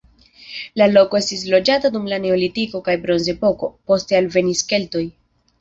La 0.81 0.85
loko 0.93 1.19
estis 1.19 1.43
loĝata 1.51 1.91
dum 1.97 2.09
la 2.13 2.19
neolitiko 2.25 2.83
kaj 2.89 2.97
bronzepoko, 3.05 3.73
poste 3.93 4.21
alvenis 4.23 4.69
keltoj. 4.73 5.07